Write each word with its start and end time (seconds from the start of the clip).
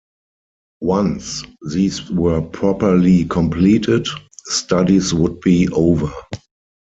Once 0.81 1.43
these 1.71 2.09
were 2.09 2.41
properly 2.41 3.23
completed, 3.25 4.07
studies 4.49 5.13
would 5.13 5.39
be 5.41 5.69
over. 5.69 6.11